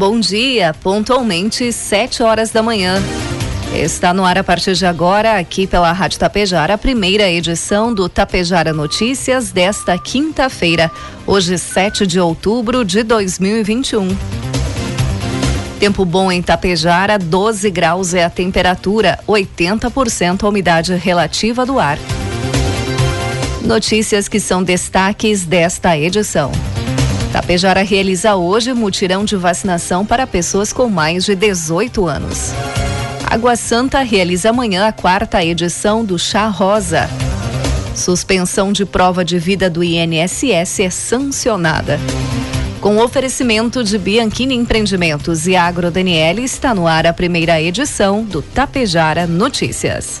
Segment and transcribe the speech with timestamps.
[0.00, 3.02] Bom dia, pontualmente 7 horas da manhã.
[3.74, 8.08] Está no ar a partir de agora, aqui pela Rádio Tapejara, a primeira edição do
[8.08, 10.90] Tapejara Notícias desta quinta-feira,
[11.26, 14.16] hoje 7 de outubro de 2021.
[15.78, 21.98] Tempo bom em Tapejara, 12 graus é a temperatura, 80% a umidade relativa do ar.
[23.60, 26.50] Notícias que são destaques desta edição.
[27.32, 32.52] Tapejara realiza hoje mutirão de vacinação para pessoas com mais de 18 anos.
[33.24, 37.08] Água Santa realiza amanhã a quarta edição do Chá Rosa.
[37.94, 42.00] Suspensão de prova de vida do INSS é sancionada.
[42.80, 48.42] Com oferecimento de Bianchini Empreendimentos e Agro Daniele, está no ar a primeira edição do
[48.42, 50.20] Tapejara Notícias.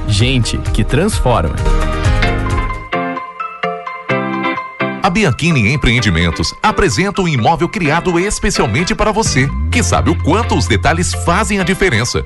[0.07, 1.55] Gente que transforma.
[5.03, 10.67] A Bianchini Empreendimentos apresenta um imóvel criado especialmente para você, que sabe o quanto os
[10.67, 12.25] detalhes fazem a diferença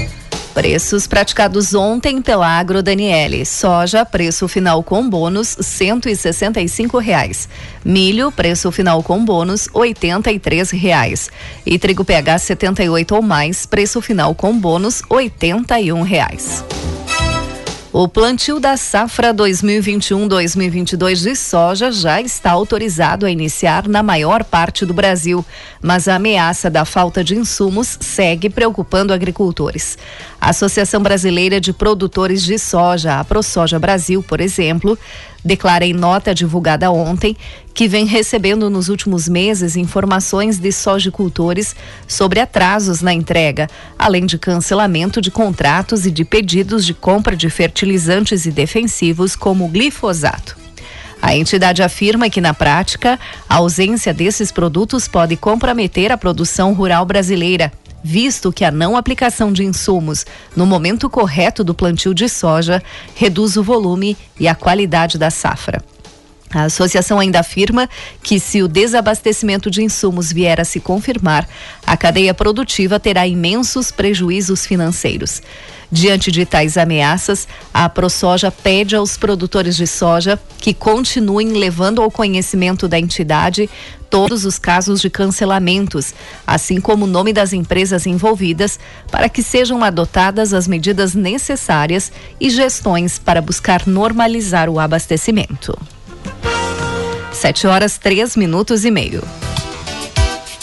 [0.53, 3.45] Preços praticados ontem pela Agro Daniele.
[3.45, 7.47] Soja, preço final com bônus, cento e sessenta e cinco reais.
[7.85, 11.29] Milho, preço final com bônus, oitenta e três reais.
[11.65, 16.65] E trigo PH 78 ou mais, preço final com bônus, oitenta e um reais.
[17.93, 24.85] O plantio da safra 2021-2022 de soja já está autorizado a iniciar na maior parte
[24.85, 25.45] do Brasil,
[25.81, 29.97] mas a ameaça da falta de insumos segue preocupando agricultores.
[30.41, 34.97] A Associação Brasileira de Produtores de Soja, a ProSoja Brasil, por exemplo,
[35.45, 37.37] declara em nota divulgada ontem
[37.75, 41.75] que vem recebendo nos últimos meses informações de sojicultores
[42.07, 43.69] sobre atrasos na entrega,
[43.99, 49.67] além de cancelamento de contratos e de pedidos de compra de fertilizantes e defensivos como
[49.67, 50.57] glifosato.
[51.21, 57.05] A entidade afirma que, na prática, a ausência desses produtos pode comprometer a produção rural
[57.05, 57.71] brasileira
[58.03, 60.25] visto que a não aplicação de insumos
[60.55, 62.81] no momento correto do plantio de soja
[63.15, 65.81] reduz o volume e a qualidade da safra.
[66.53, 67.89] A associação ainda afirma
[68.21, 71.47] que, se o desabastecimento de insumos vier a se confirmar,
[71.87, 75.41] a cadeia produtiva terá imensos prejuízos financeiros.
[75.91, 82.09] Diante de tais ameaças, a ProSoja pede aos produtores de soja que continuem levando ao
[82.09, 83.69] conhecimento da entidade
[84.09, 86.13] todos os casos de cancelamentos,
[86.47, 88.79] assim como o nome das empresas envolvidas,
[89.09, 95.77] para que sejam adotadas as medidas necessárias e gestões para buscar normalizar o abastecimento.
[97.33, 99.23] 7 horas três minutos e meio.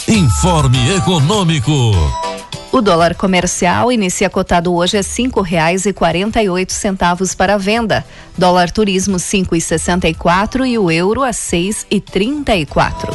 [0.07, 2.28] Informe Econômico.
[2.71, 7.57] O dólar comercial inicia cotado hoje a cinco reais e quarenta e oito centavos para
[7.57, 8.05] venda.
[8.37, 12.67] Dólar turismo cinco e sessenta e quatro e o euro a seis e trinta e
[12.67, 13.11] quatro.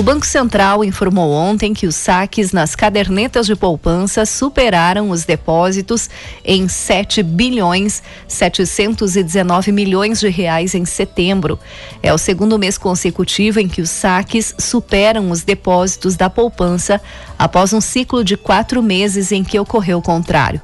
[0.00, 6.08] O Banco Central informou ontem que os saques nas cadernetas de poupança superaram os depósitos
[6.42, 11.58] em 7 bilhões 719 milhões de reais em setembro.
[12.02, 16.98] É o segundo mês consecutivo em que os saques superam os depósitos da poupança
[17.38, 20.62] após um ciclo de quatro meses em que ocorreu o contrário.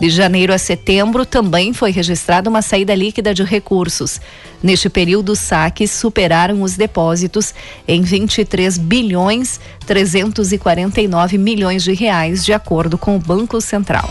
[0.00, 4.20] De janeiro a setembro, também foi registrada uma saída líquida de recursos.
[4.62, 7.54] Neste período, os saques superaram os depósitos
[7.86, 14.08] em 23 bilhões 349 milhões de reais, de acordo com o Banco Central.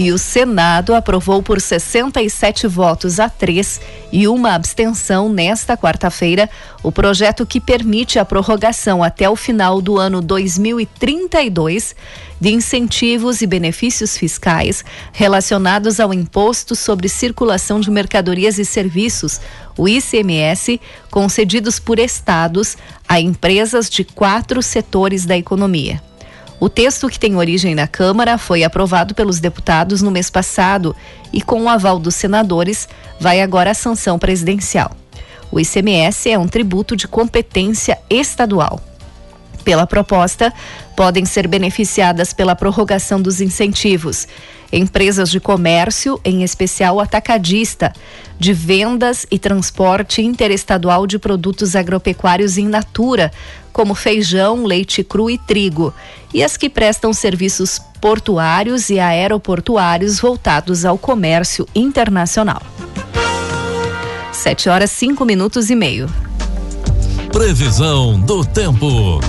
[0.00, 3.78] E o Senado aprovou por 67 votos a 3
[4.10, 6.48] e uma abstenção nesta quarta-feira
[6.82, 11.94] o projeto que permite a prorrogação até o final do ano 2032
[12.40, 14.82] de incentivos e benefícios fiscais
[15.12, 19.38] relacionados ao Imposto sobre Circulação de Mercadorias e Serviços,
[19.76, 20.80] o ICMS,
[21.10, 22.74] concedidos por estados
[23.06, 26.00] a empresas de quatro setores da economia.
[26.60, 30.94] O texto que tem origem na Câmara foi aprovado pelos deputados no mês passado
[31.32, 32.86] e, com o aval dos senadores,
[33.18, 34.94] vai agora à sanção presidencial.
[35.50, 38.89] O ICMS é um tributo de competência estadual.
[39.64, 40.52] Pela proposta,
[40.96, 44.26] podem ser beneficiadas pela prorrogação dos incentivos
[44.72, 47.92] empresas de comércio, em especial atacadista,
[48.38, 53.30] de vendas e transporte interestadual de produtos agropecuários in natura,
[53.72, 55.92] como feijão, leite cru e trigo,
[56.32, 62.62] e as que prestam serviços portuários e aeroportuários voltados ao comércio internacional.
[64.32, 66.08] Sete horas cinco minutos e meio.
[67.32, 69.20] Previsão do tempo.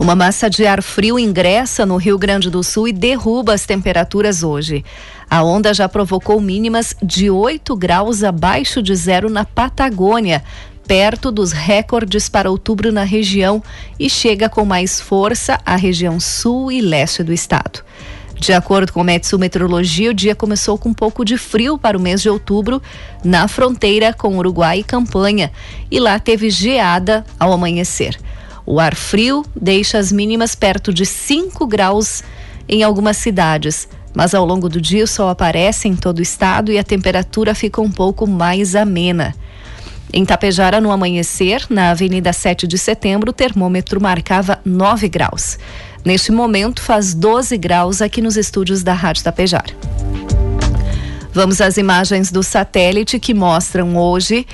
[0.00, 4.42] Uma massa de ar frio ingressa no Rio Grande do Sul e derruba as temperaturas
[4.42, 4.82] hoje.
[5.28, 10.42] A onda já provocou mínimas de 8 graus abaixo de zero na Patagônia,
[10.86, 13.62] perto dos recordes para outubro na região,
[13.98, 17.84] e chega com mais força à região sul e leste do estado.
[18.38, 21.98] De acordo com o Metsu Meteorologia, o dia começou com um pouco de frio para
[21.98, 22.80] o mês de outubro,
[23.24, 25.50] na fronteira com Uruguai e Campanha,
[25.90, 28.18] e lá teve geada ao amanhecer.
[28.64, 32.22] O ar frio deixa as mínimas perto de 5 graus
[32.68, 36.70] em algumas cidades, mas ao longo do dia o sol aparece em todo o estado
[36.70, 39.34] e a temperatura fica um pouco mais amena.
[40.12, 45.58] Em Tapejara, no amanhecer, na Avenida 7 de Setembro, o termômetro marcava 9 graus.
[46.04, 49.74] Neste momento, faz 12 graus aqui nos estúdios da Rádio Tapejara.
[51.32, 54.46] Vamos às imagens do satélite que mostram hoje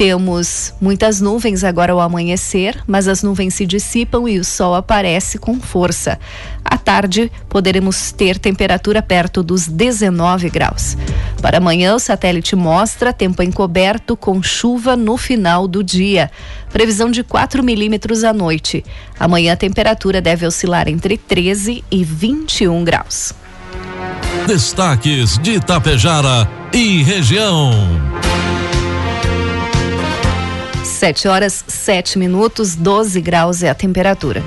[0.00, 5.36] temos muitas nuvens agora ao amanhecer, mas as nuvens se dissipam e o sol aparece
[5.36, 6.18] com força.
[6.64, 10.96] À tarde, poderemos ter temperatura perto dos 19 graus.
[11.42, 16.30] Para amanhã, o satélite mostra tempo encoberto com chuva no final do dia.
[16.72, 18.82] Previsão de 4 milímetros à noite.
[19.18, 23.34] Amanhã a temperatura deve oscilar entre 13 e 21 graus.
[24.46, 28.09] Destaques de Itapejara e região.
[31.00, 34.44] 7 horas 7 minutos, 12 graus é a temperatura.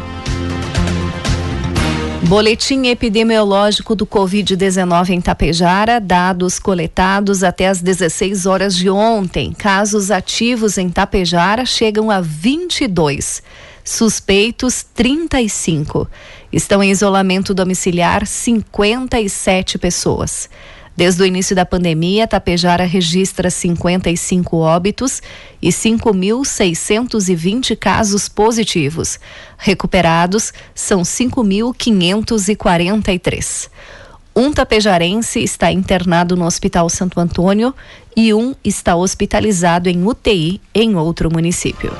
[2.27, 9.51] Boletim epidemiológico do Covid-19 em Tapejara, dados coletados até as 16 horas de ontem.
[9.51, 13.41] Casos ativos em Tapejara chegam a 22.
[13.83, 16.07] Suspeitos 35.
[16.51, 20.47] Estão em isolamento domiciliar 57 pessoas.
[20.95, 25.24] Desde o início da pandemia, Tapejara registra 55 óbitos
[25.62, 29.19] e 5.620 casos positivos.
[29.57, 33.72] Recuperados são 5.543.
[34.36, 37.74] Um tapejarense está internado no Hospital Santo Antônio
[38.16, 41.92] e um está hospitalizado em UTI em outro município.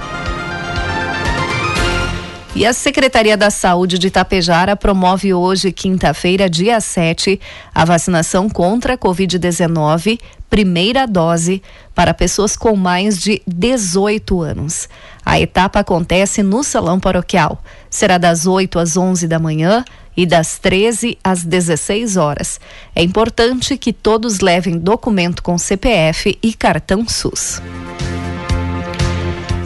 [2.56, 7.40] E a Secretaria da Saúde de Itapejara promove hoje, quinta-feira, dia 7,
[7.74, 10.20] a vacinação contra a Covid-19,
[10.52, 11.64] primeira dose,
[11.96, 14.88] para pessoas com mais de 18 anos.
[15.26, 17.60] A etapa acontece no Salão Paroquial.
[17.90, 19.84] Será das 8 às 11 da manhã
[20.16, 22.60] e das 13 às 16 horas.
[22.96, 27.60] É importante que todos levem documento com CPF e cartão SUS.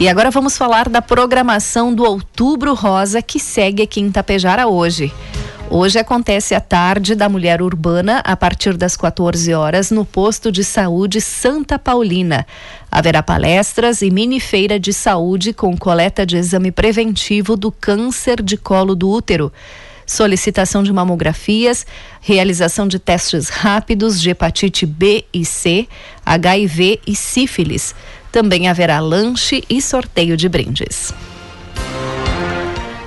[0.00, 5.12] E agora vamos falar da programação do Outubro Rosa que segue aqui em Tapejara hoje.
[5.68, 10.62] Hoje acontece a tarde da mulher urbana a partir das 14 horas no posto de
[10.62, 12.46] saúde Santa Paulina.
[12.88, 18.56] Haverá palestras e mini feira de saúde com coleta de exame preventivo do câncer de
[18.56, 19.52] colo do útero
[20.08, 21.86] solicitação de mamografias,
[22.20, 25.86] realização de testes rápidos de hepatite B e C,
[26.24, 27.94] HIV e sífilis.
[28.30, 31.12] Também haverá lanche e sorteio de brindes.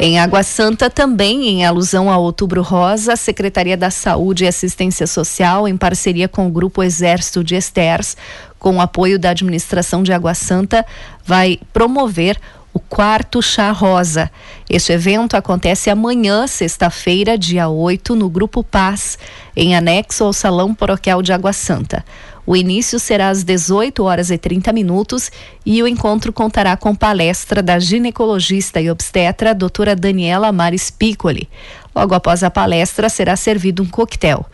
[0.03, 5.05] Em Água Santa, também em alusão ao Outubro Rosa, a Secretaria da Saúde e Assistência
[5.05, 8.17] Social, em parceria com o Grupo Exército de Esters,
[8.57, 10.83] com o apoio da administração de Água Santa,
[11.23, 12.39] vai promover
[12.73, 14.31] o quarto Chá Rosa.
[14.69, 19.17] Este evento acontece amanhã, sexta-feira, dia 8, no Grupo Paz,
[19.55, 22.05] em anexo ao Salão Paroquial de Água Santa.
[22.45, 25.31] O início será às 18 horas e 30 minutos
[25.65, 31.47] e o encontro contará com palestra da ginecologista e obstetra doutora Daniela Maris Piccoli.
[31.93, 34.45] Logo após a palestra, será servido um coquetel.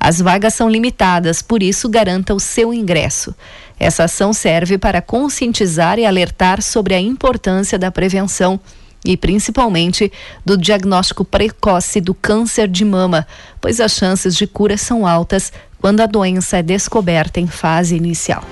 [0.00, 3.34] As vagas são limitadas, por isso garanta o seu ingresso.
[3.78, 8.58] Essa ação serve para conscientizar e alertar sobre a importância da prevenção
[9.04, 10.10] e principalmente
[10.44, 13.26] do diagnóstico precoce do câncer de mama,
[13.60, 18.42] pois as chances de cura são altas quando a doença é descoberta em fase inicial.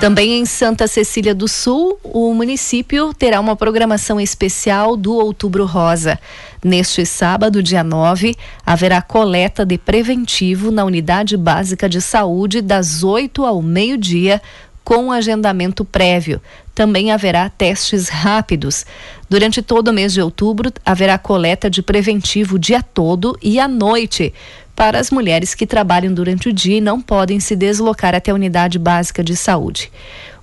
[0.00, 6.18] Também em Santa Cecília do Sul, o município terá uma programação especial do Outubro Rosa.
[6.64, 13.44] Neste sábado, dia 9, haverá coleta de preventivo na Unidade Básica de Saúde das 8
[13.44, 14.40] ao meio-dia,
[14.82, 16.40] com agendamento prévio.
[16.74, 18.86] Também haverá testes rápidos.
[19.28, 23.68] Durante todo o mês de outubro, haverá coleta de preventivo o dia todo e à
[23.68, 24.32] noite
[24.80, 28.34] para as mulheres que trabalham durante o dia e não podem se deslocar até a
[28.34, 29.92] unidade básica de saúde.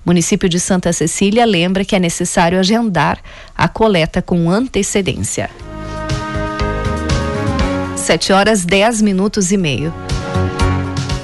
[0.06, 3.18] O município de Santa Cecília lembra que é necessário agendar
[3.56, 5.50] a coleta com antecedência.
[7.96, 9.92] 7 horas 10 minutos e meio.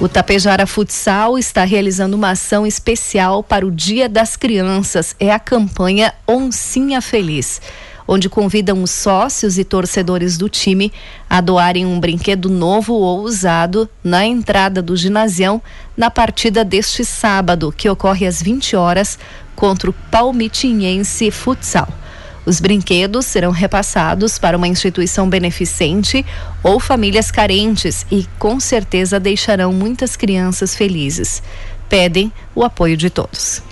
[0.01, 5.15] O Tapejara Futsal está realizando uma ação especial para o Dia das Crianças.
[5.17, 7.61] É a campanha Oncinha Feliz
[8.07, 10.91] onde convidam os sócios e torcedores do time
[11.29, 15.61] a doarem um brinquedo novo ou usado na entrada do ginásio
[15.97, 19.17] na partida deste sábado, que ocorre às 20 horas
[19.55, 21.87] contra o Palmitinhense Futsal.
[22.45, 26.23] Os brinquedos serão repassados para uma instituição beneficente
[26.61, 31.41] ou famílias carentes e com certeza deixarão muitas crianças felizes.
[31.89, 33.63] Pedem o apoio de todos.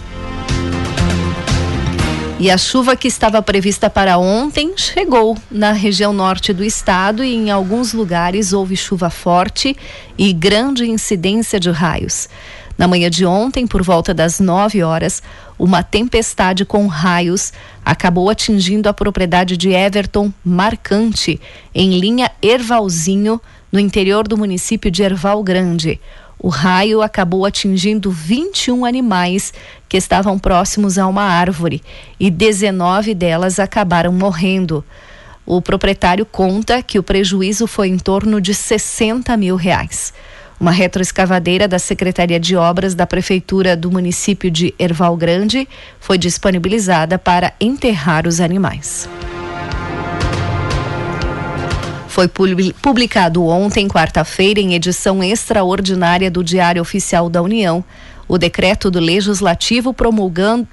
[2.43, 7.33] E a chuva que estava prevista para ontem chegou na região norte do estado e
[7.33, 9.77] em alguns lugares houve chuva forte
[10.17, 12.27] e grande incidência de raios.
[12.77, 15.23] Na manhã de ontem, por volta das 9 horas,
[15.57, 17.53] uma tempestade com raios
[17.85, 21.39] acabou atingindo a propriedade de Everton Marcante,
[21.73, 23.39] em linha Ervalzinho,
[23.71, 25.97] no interior do município de Erval Grande.
[26.43, 29.53] O raio acabou atingindo 21 animais
[29.87, 31.81] que estavam próximos a uma árvore
[32.19, 34.83] e 19 delas acabaram morrendo.
[35.45, 40.13] O proprietário conta que o prejuízo foi em torno de 60 mil reais.
[40.59, 45.65] Uma retroescavadeira da Secretaria de Obras da Prefeitura do município de Erval Grande
[45.97, 49.07] foi disponibilizada para enterrar os animais.
[52.13, 57.83] Foi publicado ontem, quarta-feira, em edição extraordinária do Diário Oficial da União,
[58.27, 59.95] o decreto do Legislativo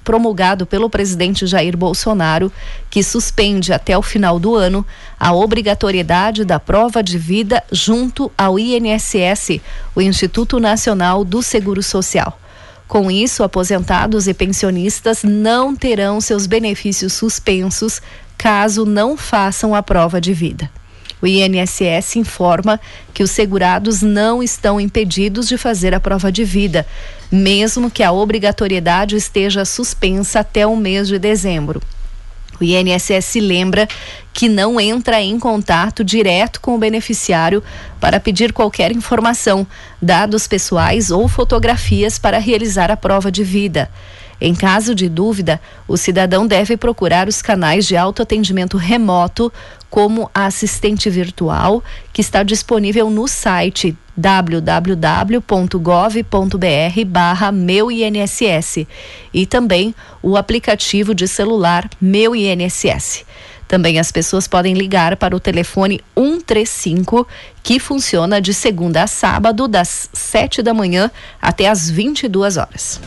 [0.03, 2.53] promulgado pelo presidente Jair Bolsonaro,
[2.91, 4.85] que suspende até o final do ano
[5.19, 9.59] a obrigatoriedade da prova de vida junto ao INSS,
[9.95, 12.39] o Instituto Nacional do Seguro Social.
[12.87, 17.99] Com isso, aposentados e pensionistas não terão seus benefícios suspensos
[18.37, 20.69] caso não façam a prova de vida.
[21.21, 22.79] O INSS informa
[23.13, 26.85] que os segurados não estão impedidos de fazer a prova de vida,
[27.31, 31.81] mesmo que a obrigatoriedade esteja suspensa até o mês de dezembro.
[32.59, 33.87] O INSS lembra
[34.31, 37.63] que não entra em contato direto com o beneficiário
[37.99, 39.65] para pedir qualquer informação,
[39.99, 43.89] dados pessoais ou fotografias para realizar a prova de vida.
[44.41, 49.53] Em caso de dúvida, o cidadão deve procurar os canais de autoatendimento remoto,
[49.87, 55.45] como a assistente virtual, que está disponível no site www.gov.br
[57.05, 58.87] barra meu INSS
[59.31, 59.93] e também
[60.23, 63.25] o aplicativo de celular Meu INSS.
[63.67, 67.27] Também as pessoas podem ligar para o telefone 135,
[67.63, 71.09] que funciona de segunda a sábado, das 7 da manhã
[71.41, 72.99] até as 22 horas.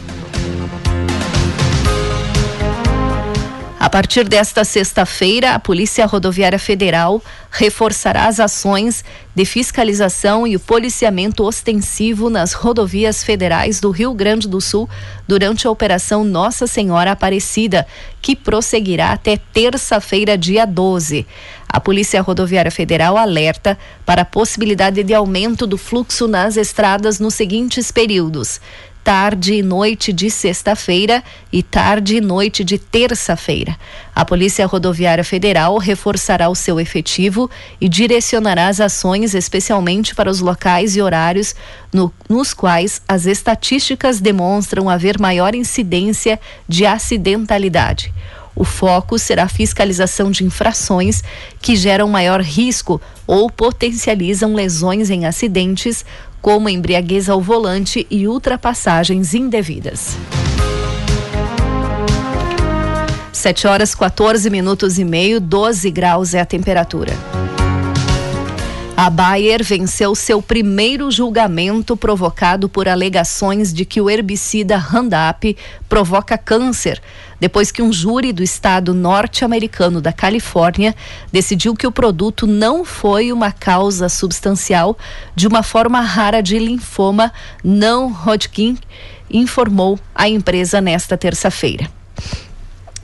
[3.95, 11.45] Partir desta sexta-feira, a Polícia Rodoviária Federal reforçará as ações de fiscalização e o policiamento
[11.45, 14.91] ostensivo nas rodovias federais do Rio Grande do Sul
[15.29, 17.87] durante a Operação Nossa Senhora Aparecida,
[18.21, 21.25] que prosseguirá até terça-feira, dia 12.
[21.69, 27.35] A Polícia Rodoviária Federal alerta para a possibilidade de aumento do fluxo nas estradas nos
[27.35, 28.61] seguintes períodos:
[29.05, 33.77] tarde e noite de sexta-feira e tarde e noite de terça-feira.
[34.15, 40.41] A Polícia Rodoviária Federal reforçará o seu efetivo e direcionará as ações especialmente para os
[40.41, 41.55] locais e horários
[41.93, 48.11] no, nos quais as estatísticas demonstram haver maior incidência de acidentalidade.
[48.57, 51.23] O foco será a fiscalização de infrações
[51.61, 56.05] que geram maior risco ou potencializam lesões em acidentes,
[56.45, 60.15] como embriaguez ao volante e ultrapassagens indevidas.
[63.33, 67.15] 7 horas 14 minutos e meio, 12 graus é a temperatura.
[68.95, 75.57] A Bayer venceu seu primeiro julgamento provocado por alegações de que o herbicida Roundup
[75.89, 77.01] provoca câncer,
[77.45, 80.97] depois que um júri do estado norte-americano da Califórnia
[81.31, 84.97] decidiu que o produto não foi uma causa substancial
[85.37, 87.31] de uma forma rara de linfoma
[87.63, 88.79] não Hodgkin,
[89.31, 91.87] informou a empresa nesta terça-feira.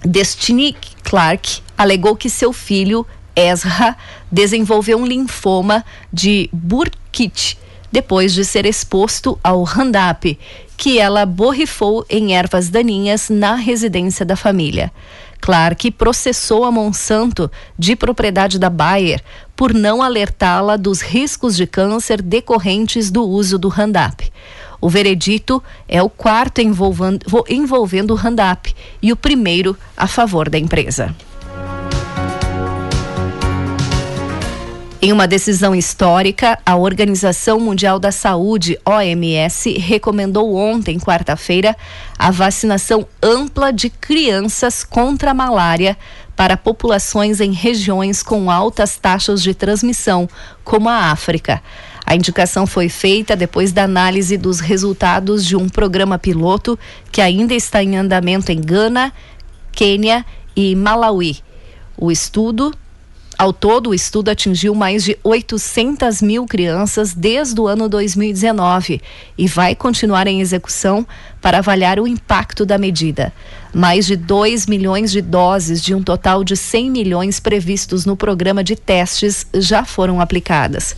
[0.03, 3.07] Destiny Clark alegou que seu filho,
[3.37, 3.95] Ezra,
[4.33, 7.59] desenvolveu um linfoma de Burkitt
[7.91, 10.39] depois de ser exposto ao Roundup,
[10.77, 14.93] que ela borrifou em ervas daninhas na residência da família.
[15.41, 19.23] Clark processou a Monsanto, de propriedade da Bayer,
[19.57, 24.31] por não alertá-la dos riscos de câncer decorrentes do uso do Roundup.
[24.81, 30.59] O veredito é o quarto envolvendo, envolvendo o Roundup e o primeiro a favor da
[30.59, 31.15] empresa.
[35.03, 41.75] Em uma decisão histórica, a Organização Mundial da Saúde, OMS, recomendou ontem, quarta-feira,
[42.19, 45.97] a vacinação ampla de crianças contra a malária
[46.37, 50.29] para populações em regiões com altas taxas de transmissão,
[50.63, 51.63] como a África.
[52.05, 56.79] A indicação foi feita depois da análise dos resultados de um programa piloto
[57.11, 59.15] que ainda está em andamento em Gana,
[59.73, 61.39] Quênia e Malawi.
[61.97, 62.71] O estudo
[63.41, 69.01] ao todo, o estudo atingiu mais de 800 mil crianças desde o ano 2019
[69.39, 71.07] e vai continuar em execução
[71.41, 73.33] para avaliar o impacto da medida.
[73.73, 78.63] Mais de 2 milhões de doses de um total de 100 milhões previstos no programa
[78.63, 80.95] de testes já foram aplicadas.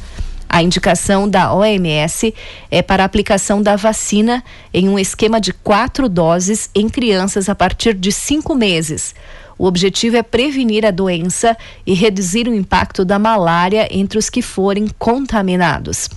[0.49, 2.35] A indicação da OMS
[2.73, 4.43] é para a aplicação da vacina
[4.75, 9.15] em um esquema de quatro doses em crianças a partir de cinco meses.
[9.63, 14.43] O objetivo é prevenir a doença e reduzir o impacto da malária entre os que
[14.43, 16.09] forem contaminados.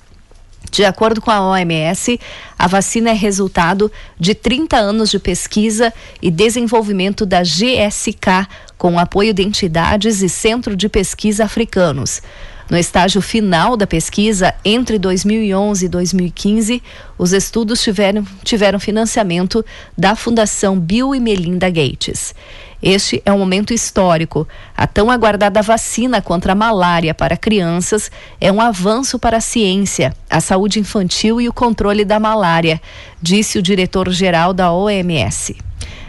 [0.72, 2.20] De acordo com a OMS,
[2.58, 8.48] a vacina é resultado de 30 anos de pesquisa e desenvolvimento da GSK,
[8.80, 12.24] com apoio de entidades e centro de pesquisa africanos.
[12.68, 16.84] No estágio final da pesquisa, entre 2011 e 2015,
[17.16, 19.64] os estudos tiveram, tiveram financiamento
[19.96, 22.34] da Fundação Bill e Melinda Gates.
[22.82, 24.48] Este é um momento histórico.
[24.76, 30.16] A tão aguardada vacina contra a malária para crianças é um avanço para a ciência,
[30.28, 32.82] a saúde infantil e o controle da malária,
[33.22, 35.56] disse o diretor-geral da OMS.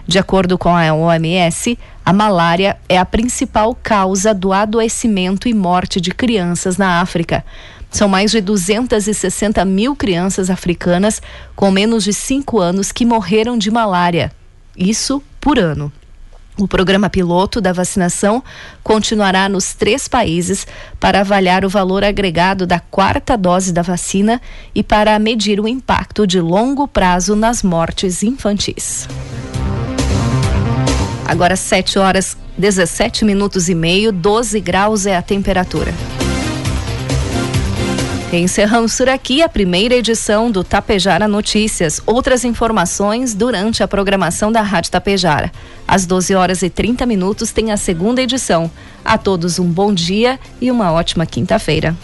[0.06, 6.00] De acordo com a OMS, a malária é a principal causa do adoecimento e morte
[6.00, 7.44] de crianças na África.
[7.90, 11.20] São mais de 260 mil crianças africanas
[11.56, 14.30] com menos de 5 anos que morreram de malária.
[14.76, 15.92] Isso por ano.
[16.58, 18.42] O programa piloto da vacinação
[18.82, 20.66] continuará nos três países
[20.98, 24.40] para avaliar o valor agregado da quarta dose da vacina
[24.74, 29.06] e para medir o impacto de longo prazo nas mortes infantis.
[31.26, 35.92] Agora 7 horas 17 minutos e meio, 12 graus é a temperatura.
[38.32, 42.02] Encerramos por aqui a primeira edição do Tapejara Notícias.
[42.04, 45.50] Outras informações durante a programação da Rádio Tapejara.
[45.86, 48.70] Às 12 horas e 30 minutos tem a segunda edição.
[49.04, 51.96] A todos um bom dia e uma ótima quinta-feira.